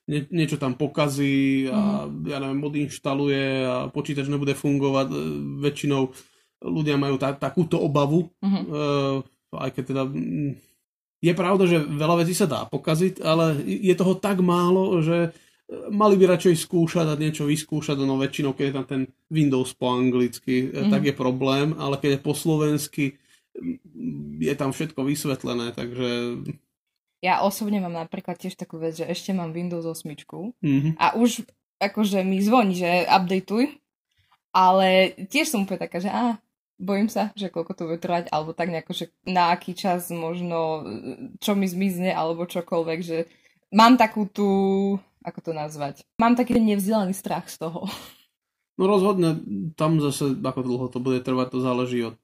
nie, 0.10 0.26
niečo 0.34 0.58
tam 0.58 0.74
pokazí 0.74 1.70
a 1.70 2.10
mm. 2.10 2.26
ja 2.26 2.38
neviem, 2.42 2.62
odinštaluje 2.66 3.46
a 3.64 3.76
počítač 3.94 4.28
nebude 4.28 4.58
fungovať. 4.58 5.08
E, 5.14 5.16
väčšinou 5.62 6.12
ľudia 6.62 6.98
majú 6.98 7.18
ta, 7.18 7.34
takúto 7.34 7.82
obavu, 7.82 8.30
mm-hmm. 8.38 8.64
e, 8.70 9.58
aj 9.58 9.70
keď 9.74 9.84
teda 9.94 10.04
hm, 10.06 10.52
je 11.22 11.34
pravda, 11.38 11.64
že 11.70 11.78
veľa 11.86 12.26
vecí 12.26 12.34
sa 12.34 12.50
dá 12.50 12.66
pokaziť, 12.66 13.22
ale 13.22 13.62
je 13.62 13.94
toho 13.94 14.18
tak 14.18 14.42
málo, 14.42 15.06
že 15.06 15.30
mali 15.92 16.20
by 16.20 16.36
radšej 16.36 16.68
skúšať 16.68 17.08
a 17.08 17.16
niečo 17.16 17.48
vyskúšať, 17.48 17.96
no 18.04 18.20
väčšinou, 18.20 18.52
keď 18.52 18.66
je 18.68 18.76
tam 18.76 18.86
ten 18.88 19.02
Windows 19.32 19.72
po 19.72 19.96
anglicky, 19.96 20.68
mm-hmm. 20.68 20.92
tak 20.92 21.02
je 21.08 21.16
problém, 21.16 21.72
ale 21.80 21.96
keď 21.96 22.20
je 22.20 22.22
po 22.22 22.34
slovensky, 22.36 23.06
je 24.40 24.54
tam 24.56 24.76
všetko 24.76 25.00
vysvetlené, 25.08 25.72
takže... 25.72 26.40
Ja 27.22 27.46
osobne 27.46 27.80
mám 27.80 27.96
napríklad 27.96 28.36
tiež 28.36 28.58
takú 28.58 28.82
vec, 28.82 28.98
že 28.98 29.08
ešte 29.08 29.32
mám 29.32 29.56
Windows 29.56 29.88
8 29.88 30.04
mm-hmm. 30.04 30.94
a 31.00 31.16
už 31.16 31.48
akože 31.80 32.20
mi 32.28 32.44
zvoní, 32.44 32.76
že 32.76 33.08
updateuj, 33.08 33.72
ale 34.52 35.16
tiež 35.32 35.48
som 35.48 35.64
úplne 35.64 35.88
taká, 35.88 36.04
že 36.04 36.12
á, 36.12 36.36
bojím 36.82 37.08
sa, 37.08 37.32
že 37.38 37.54
koľko 37.54 37.72
to 37.78 37.88
bude 37.88 38.02
trvať, 38.02 38.28
alebo 38.34 38.52
tak 38.52 38.74
nejako, 38.74 38.92
že 38.92 39.06
na 39.24 39.54
aký 39.54 39.78
čas 39.78 40.10
možno, 40.12 40.84
čo 41.40 41.56
mi 41.56 41.70
zmizne, 41.70 42.12
alebo 42.12 42.50
čokoľvek, 42.50 43.00
že 43.00 43.30
mám 43.72 43.96
takú 43.96 44.28
tú 44.28 44.50
ako 45.22 45.40
to 45.40 45.52
nazvať. 45.54 46.06
Mám 46.18 46.38
taký 46.38 46.58
nevzdelaný 46.58 47.14
strach 47.14 47.50
z 47.50 47.62
toho. 47.66 47.86
No 48.80 48.90
rozhodne, 48.90 49.38
tam 49.78 50.02
zase 50.02 50.34
ako 50.42 50.62
dlho 50.66 50.88
to 50.90 50.98
bude 50.98 51.22
trvať, 51.22 51.48
to 51.54 51.60
záleží 51.62 52.00
od 52.02 52.16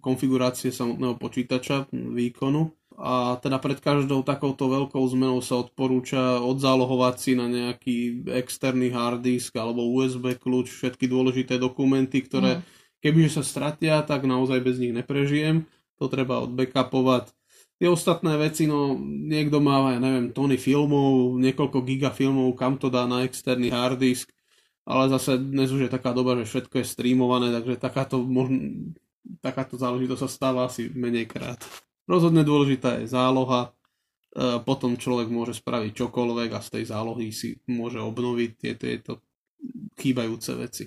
konfigurácie 0.00 0.72
samotného 0.72 1.16
počítača, 1.20 1.88
výkonu. 1.92 2.72
A 3.00 3.40
teda 3.40 3.56
pred 3.56 3.80
každou 3.80 4.20
takouto 4.20 4.68
veľkou 4.68 5.00
zmenou 5.08 5.40
sa 5.40 5.64
odporúča 5.64 6.44
odzálohovať 6.44 7.14
si 7.16 7.32
na 7.32 7.48
nejaký 7.48 8.28
externý 8.28 8.92
hard 8.92 9.24
disk 9.24 9.56
alebo 9.56 9.88
USB 9.88 10.36
kľúč, 10.36 10.68
všetky 10.68 11.08
dôležité 11.08 11.56
dokumenty, 11.56 12.20
ktoré 12.20 12.60
mm. 12.60 12.62
kebyže 13.00 13.40
sa 13.40 13.42
stratia, 13.44 14.04
tak 14.04 14.28
naozaj 14.28 14.60
bez 14.60 14.76
nich 14.76 14.92
neprežijem. 14.92 15.64
To 15.96 16.12
treba 16.12 16.44
odbackupovať 16.44 17.32
Tie 17.80 17.88
ostatné 17.88 18.36
veci, 18.36 18.68
no 18.68 18.92
niekto 19.00 19.56
má, 19.56 19.96
ja 19.96 20.00
neviem, 20.04 20.36
tony 20.36 20.60
filmov, 20.60 21.40
niekoľko 21.40 21.80
giga 21.80 22.12
filmov, 22.12 22.52
kam 22.52 22.76
to 22.76 22.92
dá 22.92 23.08
na 23.08 23.24
externý 23.24 23.72
hard 23.72 23.96
disk, 23.96 24.28
ale 24.84 25.08
zase 25.08 25.40
dnes 25.40 25.72
už 25.72 25.88
je 25.88 25.90
taká 25.90 26.12
doba, 26.12 26.36
že 26.36 26.44
všetko 26.44 26.76
je 26.76 26.84
streamované, 26.84 27.48
takže 27.48 27.80
takáto, 27.80 28.20
možno, 28.20 28.92
takáto 29.40 29.80
záležitosť 29.80 30.20
sa 30.20 30.28
stáva 30.28 30.68
asi 30.68 30.92
menej 30.92 31.24
krát. 31.24 31.56
Rozhodne 32.04 32.44
dôležitá 32.44 33.00
je 33.00 33.08
záloha, 33.08 33.72
e, 34.36 34.60
potom 34.60 35.00
človek 35.00 35.32
môže 35.32 35.56
spraviť 35.56 36.04
čokoľvek 36.04 36.50
a 36.52 36.60
z 36.60 36.68
tej 36.68 36.84
zálohy 36.84 37.32
si 37.32 37.64
môže 37.64 37.96
obnoviť 37.96 38.50
tie, 38.60 38.72
tieto 38.76 39.24
chýbajúce 39.96 40.52
veci. 40.52 40.84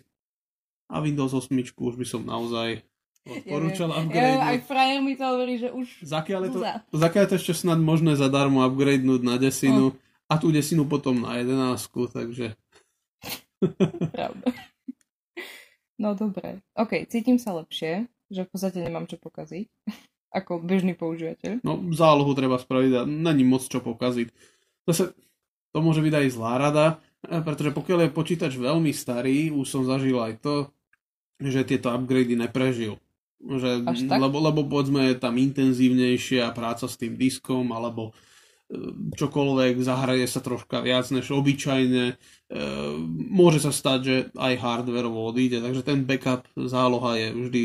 A 0.94 1.02
Windows 1.02 1.34
8 1.34 1.50
už 1.74 1.98
by 1.98 2.06
som 2.06 2.22
naozaj 2.22 2.86
Odporúčal 3.24 3.88
ja 3.88 3.96
upgrade. 4.04 4.36
Ja, 4.36 4.52
aj 4.52 4.58
frajer 4.68 5.00
mi 5.00 5.16
to 5.16 5.24
hovorí, 5.24 5.56
že 5.56 5.72
už... 5.72 5.88
Zakiaľ 6.04 6.42
je 6.44 6.52
to, 6.52 6.60
zakiaľ 6.92 7.22
je 7.24 7.30
to 7.32 7.38
ešte 7.40 7.54
snad 7.56 7.80
možné 7.80 8.20
zadarmo 8.20 8.68
upgradenúť 8.68 9.22
na 9.24 9.40
desinu 9.40 9.96
oh. 9.96 9.98
a 10.28 10.36
tú 10.36 10.52
desinu 10.52 10.84
potom 10.84 11.24
na 11.24 11.40
jedenásku, 11.40 12.12
takže... 12.12 12.60
Pravda. 14.12 14.48
No 15.96 16.20
dobre. 16.20 16.60
OK, 16.76 17.08
cítim 17.08 17.40
sa 17.40 17.56
lepšie, 17.56 18.12
že 18.28 18.44
v 18.44 18.50
podstate 18.52 18.84
nemám 18.84 19.08
čo 19.08 19.16
pokaziť. 19.16 19.72
Ako 20.34 20.60
bežný 20.60 20.98
používateľ. 20.98 21.64
No 21.64 21.80
zálohu 21.94 22.34
treba 22.36 22.60
spraviť 22.60 22.92
a 22.98 23.02
není 23.08 23.46
moc 23.48 23.64
čo 23.64 23.80
pokaziť. 23.80 24.28
Zase 24.84 25.16
to 25.72 25.80
môže 25.80 26.04
byť 26.04 26.14
aj 26.14 26.28
zlá 26.34 26.54
rada, 26.60 26.86
eh, 27.24 27.40
pretože 27.40 27.72
pokiaľ 27.72 28.10
je 28.10 28.18
počítač 28.18 28.52
veľmi 28.60 28.92
starý, 28.92 29.54
už 29.54 29.64
som 29.64 29.88
zažil 29.88 30.20
aj 30.20 30.44
to, 30.44 30.56
že 31.40 31.64
tieto 31.64 31.94
upgrady 31.94 32.36
neprežil. 32.36 33.00
Že, 33.44 33.84
lebo, 34.08 34.38
lebo 34.40 34.64
povedzme 34.64 35.12
je 35.12 35.16
tam 35.20 35.36
intenzívnejšia 35.36 36.56
práca 36.56 36.88
s 36.88 36.96
tým 36.96 37.20
diskom 37.20 37.76
alebo 37.76 38.16
e, 38.72 38.88
čokoľvek, 39.20 39.84
zahraje 39.84 40.24
sa 40.32 40.40
troška 40.40 40.80
viac 40.80 41.12
než 41.12 41.28
obyčajne. 41.28 42.06
E, 42.08 42.16
môže 43.12 43.60
sa 43.60 43.76
stať, 43.76 44.00
že 44.00 44.16
aj 44.40 44.54
hardwareovo 44.64 45.28
odíde, 45.28 45.60
takže 45.60 45.84
ten 45.84 46.08
backup 46.08 46.48
záloha 46.56 47.20
je 47.20 47.28
vždy 47.36 47.62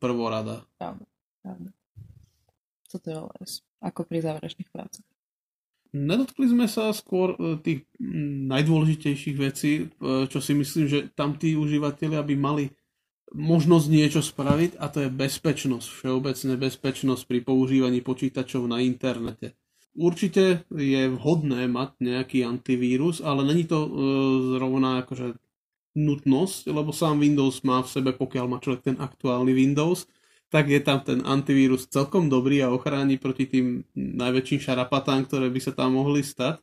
prvorada. 0.00 0.64
Pravda, 0.80 1.04
pravda. 1.44 1.70
Co 2.88 2.96
to 2.96 3.06
je 3.12 3.18
OS? 3.20 3.52
Ako 3.84 4.08
pri 4.08 4.24
záverečných 4.24 4.72
prácach? 4.72 5.04
Nedotkli 5.92 6.48
sme 6.48 6.72
sa 6.72 6.88
skôr 6.96 7.36
e, 7.36 7.60
tých 7.60 7.84
najdôležitejších 8.48 9.36
vecí, 9.36 9.92
čo 10.00 10.38
si 10.40 10.56
myslím, 10.56 10.88
že 10.88 11.12
tam 11.12 11.36
tí 11.36 11.52
užívateľia 11.52 12.24
by 12.24 12.34
mali 12.40 12.72
možnosť 13.32 13.86
niečo 13.88 14.20
spraviť 14.20 14.76
a 14.76 14.86
to 14.92 15.04
je 15.04 15.10
bezpečnosť, 15.10 15.86
všeobecne 15.88 16.54
bezpečnosť 16.60 17.22
pri 17.24 17.38
používaní 17.42 18.04
počítačov 18.04 18.68
na 18.68 18.84
internete. 18.84 19.56
Určite 19.92 20.64
je 20.72 21.02
vhodné 21.12 21.68
mať 21.68 22.00
nejaký 22.00 22.48
antivírus, 22.48 23.20
ale 23.20 23.44
není 23.44 23.68
to 23.68 23.84
e, 23.84 23.90
zrovna 24.56 25.04
akože 25.04 25.36
nutnosť, 25.92 26.72
lebo 26.72 26.96
sám 26.96 27.20
Windows 27.20 27.60
má 27.68 27.84
v 27.84 27.92
sebe, 27.92 28.10
pokiaľ 28.16 28.46
má 28.48 28.56
človek 28.56 28.88
ten 28.88 28.96
aktuálny 28.96 29.52
Windows, 29.52 30.08
tak 30.48 30.68
je 30.68 30.80
tam 30.80 31.00
ten 31.04 31.20
antivírus 31.24 31.88
celkom 31.88 32.28
dobrý 32.32 32.64
a 32.64 32.72
ochráni 32.72 33.16
proti 33.20 33.48
tým 33.48 33.84
najväčším 33.96 34.60
šarapatám, 34.64 35.28
ktoré 35.28 35.48
by 35.48 35.60
sa 35.60 35.72
tam 35.72 35.96
mohli 35.96 36.24
stať. 36.24 36.60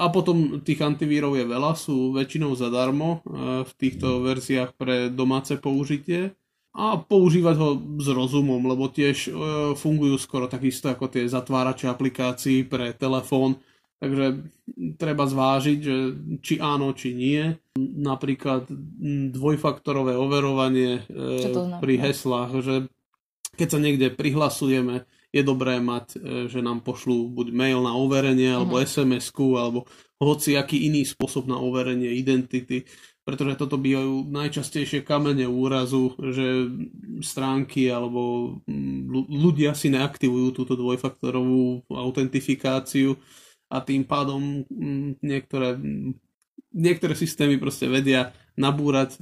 A 0.00 0.08
potom 0.08 0.64
tých 0.64 0.80
antivírov 0.80 1.36
je 1.36 1.44
veľa, 1.44 1.76
sú 1.76 2.16
väčšinou 2.16 2.56
zadarmo 2.56 3.20
e, 3.20 3.66
v 3.68 3.72
týchto 3.76 4.24
verziách 4.24 4.72
pre 4.74 5.12
domáce 5.12 5.60
použitie. 5.60 6.32
A 6.72 6.96
používať 6.96 7.56
ho 7.60 7.76
s 8.00 8.08
rozumom, 8.08 8.64
lebo 8.64 8.88
tiež 8.88 9.28
e, 9.28 9.30
fungujú 9.76 10.16
skoro 10.16 10.48
takisto 10.48 10.88
ako 10.88 11.12
tie 11.12 11.28
zatvárače 11.28 11.84
aplikácií 11.84 12.64
pre 12.64 12.96
telefón, 12.96 13.60
takže 14.00 14.48
treba 14.96 15.28
zvážiť, 15.28 15.78
že 15.78 15.96
či 16.40 16.56
áno, 16.56 16.96
či 16.96 17.12
nie. 17.12 17.52
Napríklad 17.78 18.72
dvojfaktorové 19.36 20.16
overovanie 20.16 21.04
e, 21.04 21.52
pri 21.84 21.94
heslách, 22.00 22.52
že 22.64 22.74
keď 23.60 23.68
sa 23.68 23.78
niekde 23.78 24.08
prihlasujeme, 24.08 25.04
je 25.32 25.42
dobré 25.42 25.80
mať, 25.80 26.06
e, 26.14 26.18
že 26.52 26.60
nám 26.60 26.84
pošlú 26.84 27.32
buď 27.32 27.56
mail 27.56 27.80
na 27.80 27.96
overenie, 27.96 28.52
alebo 28.52 28.76
uh-huh. 28.76 28.84
SMS-ku, 28.84 29.56
alebo 29.56 29.88
hoci 30.20 30.54
aký 30.54 30.86
iný 30.86 31.02
spôsob 31.08 31.48
na 31.48 31.58
overenie 31.58 32.12
identity, 32.14 32.84
pretože 33.22 33.54
toto 33.58 33.78
bývajú 33.78 34.28
najčastejšie 34.30 35.06
kamene 35.06 35.46
úrazu, 35.46 36.14
že 36.18 36.66
stránky 37.22 37.86
alebo 37.86 38.54
ľudia 39.30 39.78
si 39.78 39.94
neaktivujú 39.94 40.50
túto 40.50 40.74
dvojfaktorovú 40.74 41.86
autentifikáciu 41.86 43.14
a 43.70 43.78
tým 43.78 44.02
pádom 44.02 44.66
niektoré, 45.22 45.78
niektoré 46.74 47.14
systémy 47.14 47.62
proste 47.62 47.86
vedia 47.86 48.34
nabúrať 48.56 49.10
e, 49.16 49.20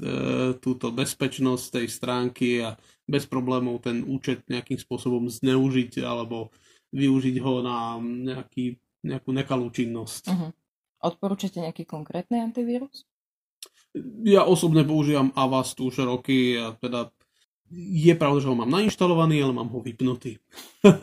túto 0.59 0.91
bezpečnosť 0.91 1.81
tej 1.81 1.87
stránky 1.87 2.49
a 2.63 2.75
bez 3.07 3.27
problémov 3.27 3.83
ten 3.83 4.03
účet 4.07 4.47
nejakým 4.47 4.79
spôsobom 4.79 5.27
zneužiť 5.31 6.03
alebo 6.03 6.51
využiť 6.91 7.37
ho 7.43 7.53
na 7.63 7.99
nejaký, 8.01 8.79
nejakú 9.07 9.31
nekalú 9.31 9.71
činnosť. 9.71 10.23
Uh-huh. 10.31 10.51
Odporúčate 11.01 11.63
nejaký 11.63 11.87
konkrétny 11.87 12.43
antivírus? 12.43 13.07
Ja 14.23 14.47
osobne 14.47 14.87
používam 14.87 15.35
Avast 15.35 15.83
už 15.83 16.07
roky 16.07 16.55
a 16.55 16.79
teda 16.79 17.11
je 17.71 18.15
pravda, 18.19 18.43
že 18.43 18.51
ho 18.51 18.59
mám 18.59 18.71
nainštalovaný, 18.71 19.43
ale 19.43 19.55
mám 19.55 19.71
ho 19.71 19.79
vypnutý. 19.79 20.43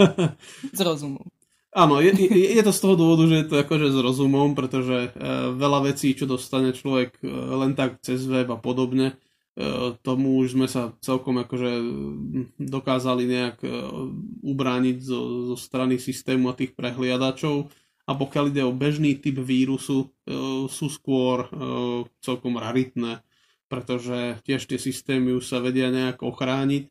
S 0.75 0.79
rozumom. 0.79 1.24
Áno, 1.77 2.01
je, 2.01 2.10
je, 2.10 2.57
je 2.57 2.63
to 2.65 2.74
z 2.74 2.81
toho 2.81 2.96
dôvodu, 2.98 3.29
že 3.29 3.46
je 3.46 3.48
to 3.53 3.55
akože 3.62 3.93
s 3.93 3.98
rozumom, 4.01 4.57
pretože 4.57 5.13
e, 5.13 5.29
veľa 5.53 5.93
vecí, 5.93 6.17
čo 6.17 6.25
dostane 6.25 6.74
človek 6.74 7.22
e, 7.22 7.29
len 7.29 7.77
tak 7.77 8.01
cez 8.01 8.25
web 8.25 8.50
a 8.50 8.57
podobne, 8.57 9.13
e, 9.13 9.93
tomu 10.01 10.41
už 10.41 10.57
sme 10.57 10.65
sa 10.65 10.98
celkom 11.05 11.38
akože 11.38 11.69
dokázali 12.57 13.29
nejak 13.29 13.57
e, 13.62 13.69
ubrániť 14.41 14.98
zo, 15.05 15.53
zo 15.53 15.55
strany 15.55 16.01
systému 16.01 16.50
a 16.50 16.57
tých 16.57 16.74
prehliadačov 16.74 17.69
a 18.07 18.12
pokiaľ 18.15 18.46
ide 18.50 18.63
o 18.65 18.74
bežný 18.74 19.19
typ 19.22 19.38
vírusu, 19.38 20.10
e, 20.25 20.65
sú 20.72 20.89
skôr 20.89 21.46
e, 21.46 21.48
celkom 22.25 22.57
raritné, 22.57 23.22
pretože 23.69 24.41
tiež 24.48 24.65
tie 24.65 24.81
systémy 24.81 25.36
už 25.38 25.46
sa 25.46 25.62
vedia 25.62 25.93
nejak 25.93 26.25
ochrániť. 26.25 26.89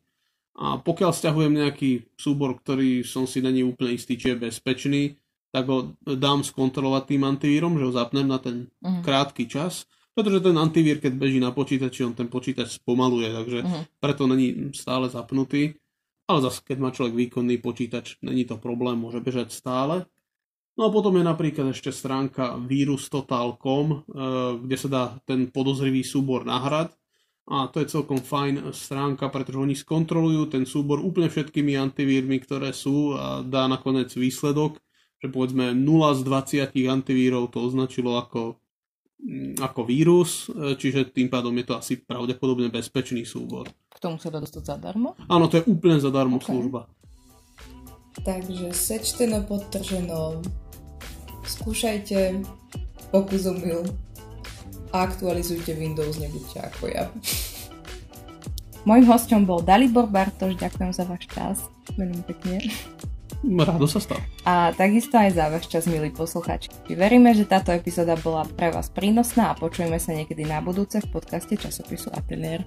A 0.57 0.81
pokiaľ 0.81 1.13
stiahujem 1.13 1.53
nejaký 1.53 2.17
súbor, 2.17 2.57
ktorý 2.57 3.05
som 3.05 3.29
si 3.29 3.45
není 3.45 3.61
úplne 3.61 3.93
istý, 3.93 4.17
či 4.17 4.33
je 4.33 4.41
bezpečný, 4.41 5.03
tak 5.53 5.69
ho 5.69 5.93
dám 6.03 6.41
skontrolovať 6.41 7.13
tým 7.13 7.23
antivírom, 7.23 7.77
že 7.77 7.87
ho 7.87 7.93
zapnem 7.93 8.25
na 8.25 8.41
ten 8.41 8.67
uh-huh. 8.81 9.05
krátky 9.05 9.45
čas, 9.45 9.85
pretože 10.17 10.41
ten 10.41 10.57
antivír, 10.57 10.97
keď 10.97 11.13
beží 11.13 11.37
na 11.37 11.53
počítači, 11.53 12.03
on 12.03 12.17
ten 12.17 12.25
počítač 12.25 12.81
spomaluje, 12.81 13.29
takže 13.29 13.59
uh-huh. 13.61 13.83
preto 14.01 14.25
není 14.25 14.73
stále 14.73 15.07
zapnutý. 15.13 15.77
Ale 16.27 16.43
zase, 16.43 16.59
keď 16.59 16.77
má 16.83 16.89
človek 16.91 17.15
výkonný 17.15 17.55
počítač, 17.63 18.19
není 18.19 18.43
to 18.43 18.59
problém, 18.59 18.99
môže 18.99 19.23
bežať 19.23 19.55
stále. 19.55 20.03
No 20.77 20.91
a 20.91 20.93
potom 20.93 21.15
je 21.17 21.25
napríklad 21.25 21.73
ešte 21.73 21.89
stránka 21.89 22.59
virustotal.com, 22.59 23.87
eh, 23.89 23.97
kde 24.61 24.77
sa 24.77 24.89
dá 24.91 25.03
ten 25.25 25.49
podozrivý 25.49 26.05
súbor 26.05 26.43
nahrať. 26.45 26.93
A 27.47 27.71
to 27.71 27.79
je 27.79 27.87
celkom 27.87 28.19
fajn 28.19 28.75
stránka, 28.75 29.31
pretože 29.31 29.55
oni 29.55 29.71
skontrolujú 29.71 30.51
ten 30.51 30.67
súbor 30.67 30.99
úplne 30.99 31.31
všetkými 31.31 31.79
antivírmi, 31.79 32.43
ktoré 32.43 32.75
sú 32.75 33.15
a 33.15 33.39
dá 33.39 33.71
nakoniec 33.71 34.11
výsledok, 34.11 34.75
že 35.23 35.31
povedzme 35.31 35.71
0 35.71 36.19
z 36.19 36.21
20 36.27 36.75
antivírov 36.91 37.47
to 37.55 37.63
označilo 37.63 38.19
ako, 38.19 38.59
mm, 39.23 39.63
ako 39.63 39.81
vírus, 39.87 40.51
eh, 40.51 40.75
čiže 40.75 41.15
tým 41.15 41.31
pádom 41.31 41.55
je 41.55 41.65
to 41.71 41.73
asi 41.79 41.93
pravdepodobne 42.03 42.67
bezpečný 42.67 43.23
súbor. 43.23 43.71
K 43.95 43.97
tomu 44.03 44.19
sa 44.19 44.27
dá 44.27 44.43
dostať 44.43 44.77
zadarmo? 44.77 45.15
Áno, 45.31 45.47
to 45.47 45.63
je 45.63 45.67
úplne 45.71 46.03
zadarmo 46.03 46.43
okay. 46.43 46.51
služba. 46.51 46.91
Takže 48.27 48.75
sečteno, 48.75 49.45
podtrženo, 49.47 50.43
skúšajte 51.47 52.43
pokus 53.07 53.47
a 53.47 53.55
aktualizujte 54.91 55.73
Windows, 55.75 56.19
nebuďte 56.19 56.57
ako 56.73 56.83
ja. 56.91 57.07
Mojím 58.87 59.05
hostom 59.11 59.43
bol 59.43 59.59
Dalibor 59.59 60.07
Bartoš, 60.07 60.55
ďakujem 60.55 60.91
za 60.95 61.03
váš 61.03 61.27
čas. 61.27 61.55
Veľmi 61.99 62.23
pekne. 62.23 62.63
Rádo 63.43 63.85
sa 63.85 64.01
stal. 64.01 64.17
A 64.47 64.73
takisto 64.73 65.19
aj 65.19 65.35
za 65.35 65.45
váš 65.51 65.69
čas, 65.69 65.85
milí 65.85 66.09
posluchači. 66.09 66.71
Veríme, 66.95 67.35
že 67.35 67.45
táto 67.45 67.69
epizóda 67.69 68.17
bola 68.17 68.47
pre 68.47 68.73
vás 68.73 68.89
prínosná 68.89 69.53
a 69.53 69.57
počujeme 69.59 69.99
sa 70.01 70.15
niekedy 70.15 70.47
na 70.47 70.63
budúce 70.63 71.03
v 71.03 71.11
podcaste 71.13 71.53
časopisu 71.53 72.09
Atelier. 72.15 72.65